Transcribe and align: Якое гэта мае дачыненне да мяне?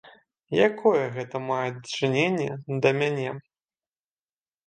Якое 0.67 1.01
гэта 1.17 1.41
мае 1.49 1.67
дачыненне 1.75 2.49
да 2.85 2.89
мяне? 3.01 3.29